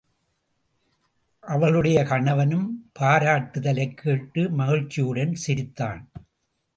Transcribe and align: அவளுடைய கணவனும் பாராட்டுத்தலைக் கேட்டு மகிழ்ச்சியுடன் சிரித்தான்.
அவளுடைய 1.39 2.03
கணவனும் 2.03 2.91
பாராட்டுத்தலைக் 2.99 3.93
கேட்டு 3.93 4.49
மகிழ்ச்சியுடன் 4.49 5.33
சிரித்தான். 5.33 6.09